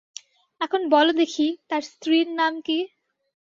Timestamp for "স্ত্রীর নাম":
1.91-2.53